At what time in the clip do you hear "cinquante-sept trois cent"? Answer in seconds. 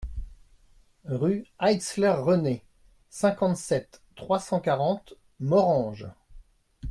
3.11-4.59